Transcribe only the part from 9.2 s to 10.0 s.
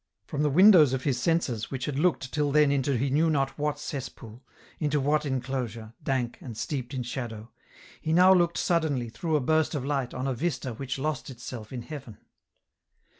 a burst of